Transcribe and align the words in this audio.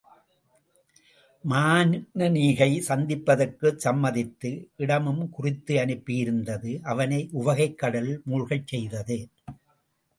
மானனீகை 1.43 2.69
சந்திப்பதற்குச் 2.87 3.83
சம்மதித்து, 3.85 4.51
இடமும் 4.77 5.29
குறித்து 5.29 5.75
அனுப்பியிருந்தது 5.75 6.73
அவனை 6.85 7.29
உவகைக் 7.33 7.77
கடலுள் 7.77 8.21
மூழ்கச் 8.25 8.67
செய்தது. 8.67 9.19